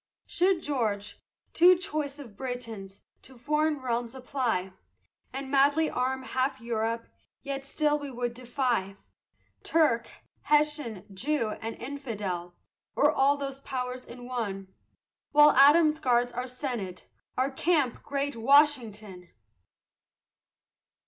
[0.25, 1.21] Should George,
[1.53, 4.73] too choice of Britons, to foreign realms apply,
[5.31, 7.05] And madly arm half Europe,
[7.43, 8.95] yet still we would defy
[9.61, 10.09] Turk,
[10.45, 12.55] Hessian, Jew, and Infidel,
[12.95, 14.73] or all those powers in one,
[15.33, 17.05] While Adams guards our senate,
[17.37, 19.29] our camp great Washington!